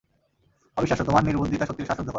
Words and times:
অবিশ্বাস্য, 0.77 1.03
তোমার 1.03 1.23
নির্বুদ্ধিতা 1.23 1.65
সত্যিই 1.65 1.85
শ্বাসরুদ্ধকর। 1.85 2.09